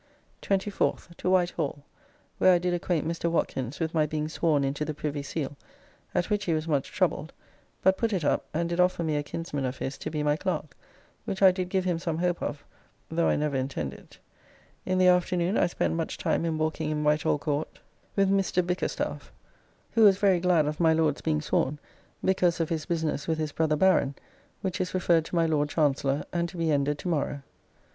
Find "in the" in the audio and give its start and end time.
14.87-15.05